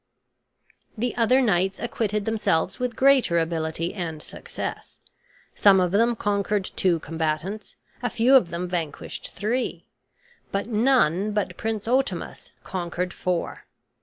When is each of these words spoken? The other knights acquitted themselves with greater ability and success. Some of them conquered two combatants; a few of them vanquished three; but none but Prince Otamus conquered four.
The 0.97 1.15
other 1.15 1.41
knights 1.43 1.77
acquitted 1.77 2.25
themselves 2.25 2.79
with 2.79 2.95
greater 2.95 3.37
ability 3.37 3.93
and 3.93 4.19
success. 4.23 4.97
Some 5.53 5.79
of 5.79 5.91
them 5.91 6.15
conquered 6.15 6.65
two 6.75 6.97
combatants; 7.01 7.75
a 8.01 8.09
few 8.09 8.33
of 8.35 8.49
them 8.49 8.67
vanquished 8.67 9.31
three; 9.35 9.85
but 10.51 10.65
none 10.65 11.33
but 11.33 11.55
Prince 11.55 11.87
Otamus 11.87 12.51
conquered 12.63 13.13
four. 13.13 13.67